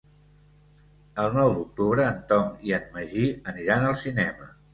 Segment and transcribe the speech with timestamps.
[1.23, 4.51] El nou d'octubre en Tom i en Magí aniran al cinema.